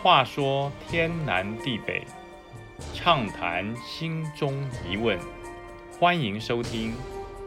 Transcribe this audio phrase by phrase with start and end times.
[0.00, 2.04] 话说天南地北，
[2.94, 4.54] 畅谈心中
[4.88, 5.18] 疑问，
[5.98, 6.94] 欢迎收听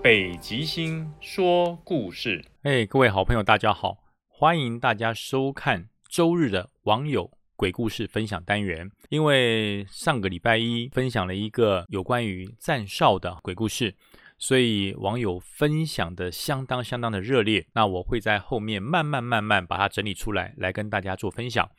[0.03, 2.43] 北极星说故事。
[2.63, 8.91] 哎，各位好朋友，大家好，欢迎大家收看周日的网友鬼故事分享单元。
[9.07, 13.95] 因为上个礼拜一分享了一个有关于赞少的鬼故事。
[14.37, 21.69] 所以网友分享的相当相当的热烈，那我会在后面慢慢慢慢把它整理出来，来跟大家做分享。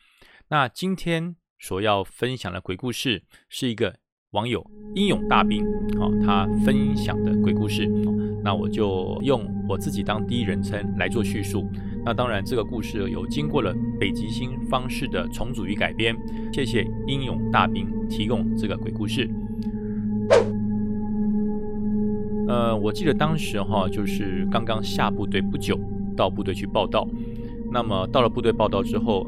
[0.52, 3.96] 那今天所要分享的鬼故事是一个
[4.32, 4.62] 网友
[4.94, 5.64] 英勇大兵
[5.98, 7.88] 啊，他分享的鬼故事。
[8.44, 11.66] 那我就用我自己当第一人称来做叙述。
[12.04, 16.14] 那当然，这个故事有经过了北极星方式的重组与改编。
[16.52, 19.30] 谢谢英勇大兵提供这个鬼故事。
[22.46, 25.80] 呃，我记得当时哈，就是刚刚下部队不久，
[26.14, 27.08] 到部队去报道。
[27.70, 29.26] 那么到了部队报道之后，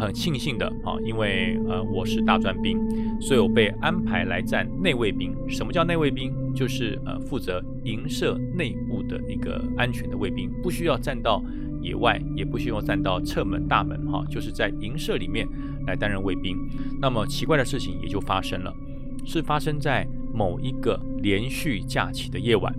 [0.00, 2.78] 很庆幸的啊，因为呃我是大专兵，
[3.20, 5.34] 所以我被安排来站内卫兵。
[5.48, 6.32] 什么叫内卫兵？
[6.54, 11.42] 就是呃负责营舍内部的一个安全的卫兵，不需要站到
[11.80, 15.46] 野外，也不需要站到侧门大门哈，就是在营舍里面
[15.86, 16.56] 来担任卫兵。
[17.00, 18.74] 那么奇怪的事情也就发生了，
[19.24, 20.06] 是发生在。
[20.32, 22.72] 某一个连续假期的夜晚，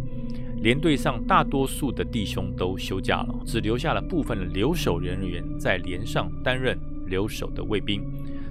[0.62, 6.80] 连队上大多数的弟兄都休假了，只留下了部分的留守人员在连上担任
[7.12, 8.02] 留守的卫兵。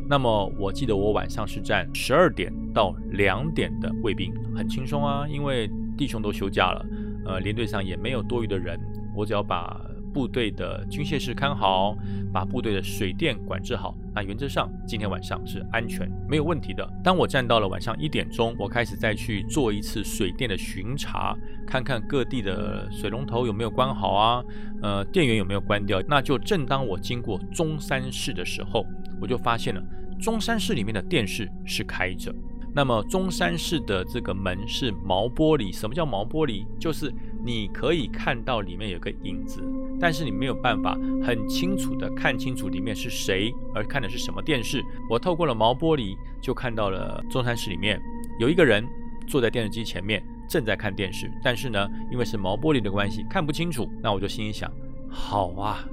[0.08, 6.86] 那么，我记得我晚上是站十二点到两点的卫兵，很轻松啊，因为弟兄都休假了，
[7.25, 8.78] 呃，连队上也没有多余的人，
[9.17, 9.80] 我只要把。
[10.12, 11.97] 部队的军械室看好，
[12.33, 13.94] 把部队的水电管制好。
[14.12, 16.89] 那原则上今天晚上是安全没有问题的。
[17.02, 21.36] 当我站到了晚上一点钟，我开始再去做一次水电的巡查，
[21.67, 24.44] 看看各地的水龙头有没有关好啊，
[24.83, 26.02] 呃，电源有没有关掉。
[26.08, 28.84] 那就正当我经过中山市的时候，
[29.20, 29.83] 我就发现了
[30.19, 32.34] 中山市里面的电视是开着。
[32.72, 35.74] 那么中山市的这个门是毛玻璃。
[35.74, 36.64] 什么叫毛玻璃？
[36.79, 37.12] 就是
[37.45, 39.61] 你可以看到里面有个影子。
[40.00, 44.83] 但是你没有办法很清楚的看清楚里面是谁，而看的是什么电视。
[45.11, 48.00] 我透过了毛玻璃就看到了中山市里面
[48.38, 48.84] 有一个人
[49.28, 53.88] 坐在电视机前面正在看电视，但是呢，因为是毛玻璃的关系看不清楚。
[54.02, 54.72] 那我就心里想，
[55.08, 55.84] 好啊，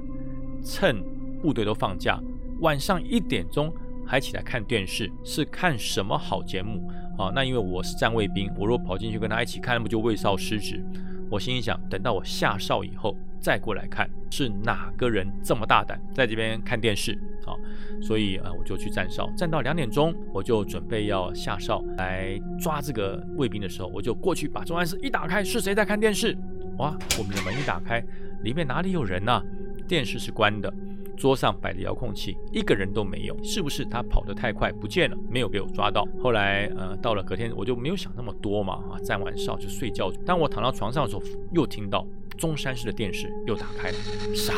[0.63, 1.03] 趁
[1.41, 2.19] 部队都放假，
[2.61, 3.71] 晚上一点钟
[4.05, 7.31] 还起来看电视，是看什么好节目啊？
[7.35, 10.83] 那因为我是站卫兵，我若跑进去跟他一起看，不就未少失职？
[11.29, 13.15] 我心里想，等到我下哨以后。
[13.39, 17.13] 再过来看是哪个人这么大胆，在这边看电视
[17.45, 17.53] 啊？
[18.01, 26.37] 所以呃，我就去站哨，站到两点钟，我就准备要下哨来抓这个卫兵的时候，我就过去把中安室一打开，是谁在看电视？
[26.77, 28.03] 哇，我们的门一打开，
[28.43, 29.41] 里面哪里有人呢？
[29.87, 30.71] 电视是关的，
[31.15, 36.05] 桌上摆着遥控器，一个人都没有，是不是他跑得太快不见了，没有被我抓到？
[36.21, 40.11] 后来呃，到了隔天，我就没有想那么多嘛啊，站完哨就睡觉。
[40.25, 41.23] 当我躺到床上的时候，
[41.53, 42.05] 又听到。
[42.37, 43.97] 中山市的电视又打开了，
[44.35, 44.53] 沙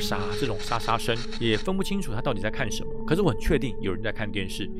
[0.00, 2.90] 沙这种沙沙声，也分不清楚他到底在看什么。
[3.06, 4.70] 可是我很确定有人在看电视。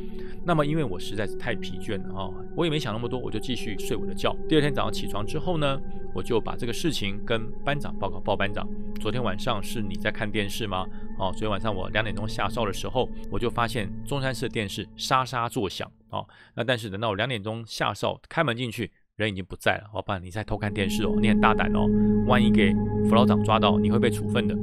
[0.44, 4.37] 那么因为我实在是太疲倦了啊，我也没想那么多，我就继续睡我的觉。
[4.49, 5.81] 第二天早上起床之后呢，
[6.15, 8.21] 我就把这个事情跟班长报告。
[8.21, 8.69] 报班长，
[9.00, 10.87] 昨天晚上是你在看电视吗？
[11.19, 16.25] 哦，昨天晚上我两点钟下哨的时候，我就发现中山市的电视沙沙作响啊。
[16.54, 18.91] 那但是等到我两点钟下哨开门进去。
[19.16, 20.19] 人已经不在了，好吧？
[20.19, 21.88] 你在偷看电视哦，你很大胆哦，
[22.27, 22.75] 万一给
[23.09, 24.54] 副老长抓到，你会被处分的。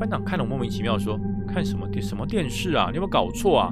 [0.00, 2.88] 班长看了莫名其妙，说：“看什么电什么电视啊？
[2.90, 3.70] 你有没有搞错啊？”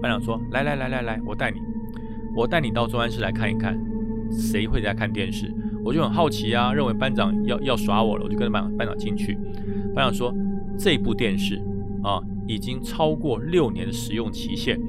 [0.00, 1.58] 班长说：“来来来来来，我带你，
[2.36, 3.76] 我带你到中安室来看一看，
[4.30, 5.52] 谁会在看电视？”
[5.84, 9.36] 我就很好奇啊，认为班长要要耍我了，我就跟着班班长进去。
[9.94, 10.32] 班长说
[10.78, 11.60] ：“这部电视
[12.04, 14.80] 啊，已经超过六年的使用期限，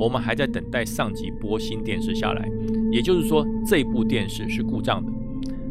[0.00, 2.48] 我们还在等待上级拨新电视下来。”
[2.90, 5.12] 也就是说，这部电视是故障的，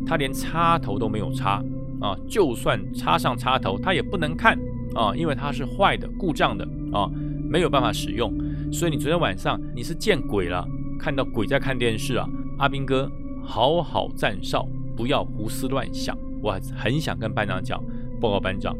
[0.05, 1.61] 它连插头都没有插
[1.99, 2.15] 啊！
[2.29, 4.57] 就算插上插头，它也不能看
[4.95, 6.63] 啊，因为它是坏的、故障的
[6.93, 7.11] 啊，
[7.49, 8.33] 没有办法使用。
[8.71, 10.65] 所以你昨天晚上你是见鬼了，
[10.97, 12.25] 看到鬼在看电视啊！
[12.57, 13.11] 阿兵哥，
[13.43, 14.65] 好好站哨，
[14.95, 16.17] 不要胡思乱想。
[16.41, 17.83] 我很想跟班长讲，
[18.21, 18.73] 报告班长，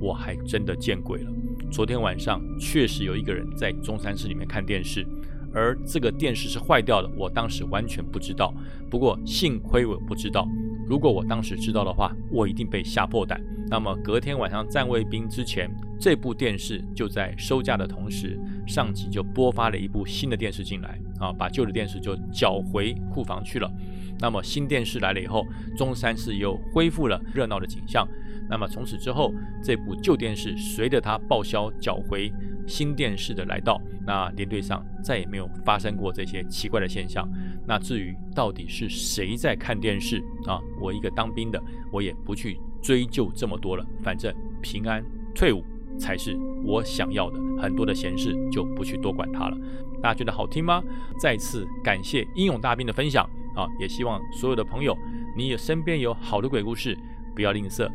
[0.00, 1.30] 我还真的见鬼了。
[1.70, 5.06] 昨天晚上确实有一个人在中山市里面看电视。
[5.52, 8.54] 而这个电视是坏掉的，我当时完全不知道。
[8.88, 10.46] 不过幸亏我不知道，
[10.88, 13.40] 如果我当时知道的话，我一定被吓破胆。
[13.68, 15.68] 那么隔天晚上站卫兵之前，
[16.00, 23.70] 这部电视就在收架的同时，上级就拨发了一部新的电视进来，啊，把旧的电视就缴回库房去了。
[24.18, 28.08] 那么新电视来了以后，中山市又恢复了热闹的景象。
[28.48, 29.32] 那么从此之后，
[29.62, 32.32] 这部旧电视随着它报销缴回。
[32.66, 37.28] 新电视的来到，那连队上再也没有发生过这些奇怪的现象。
[37.66, 41.60] 那至于到底是谁在看电视啊，我一个当兵的，
[41.90, 43.84] 我也不去追究这么多了。
[44.04, 44.32] 反正
[44.62, 45.04] 平安
[45.34, 45.64] 退伍
[45.98, 49.56] 才是我想要的，很多的闲事就不去多管它了。
[50.02, 50.82] 大家觉得好听吗？
[51.20, 53.66] 再次感谢英勇大兵的分享啊！
[53.78, 54.96] 也希望所有的朋友，
[55.36, 56.96] 你也身边有好的鬼故事，
[57.34, 57.86] 不要吝啬，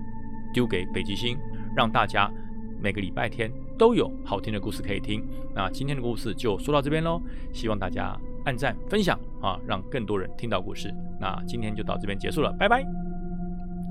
[0.53, 1.37] 丢给北极星，
[1.75, 2.31] 让大家
[2.79, 5.27] 每个礼拜天都有好听的故事可以听。
[5.55, 7.19] 那今天的故事就说到这边喽，
[7.51, 10.93] 希望大家按赞分享啊，让更多人听到故事。
[11.19, 12.85] 那今天就到这边结束了，拜拜，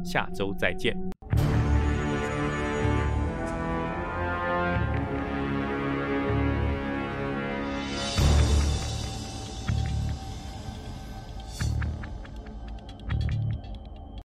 [0.05, 0.97] 下周再见。